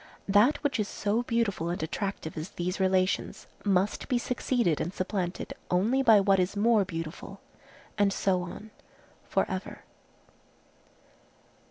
[0.27, 5.53] That which is so beautiful and attractive as these relations, must be succeeded and supplanted
[5.69, 7.39] only by what is more beautiful,
[7.99, 8.71] and so on
[9.29, 9.83] for ever.